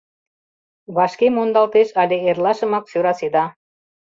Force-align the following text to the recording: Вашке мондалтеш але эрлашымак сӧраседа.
Вашке 0.95 1.27
мондалтеш 1.35 1.87
але 2.01 2.15
эрлашымак 2.29 2.85
сӧраседа. 2.91 3.45